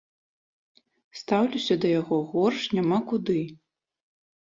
[1.21, 3.41] Стаўлюся да яго горш няма куды.